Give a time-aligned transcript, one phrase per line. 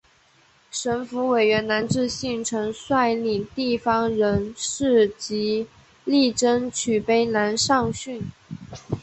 [0.71, 5.67] 省府委员南志信曾率领地方人士极
[6.05, 8.19] 力争取卑南上圳。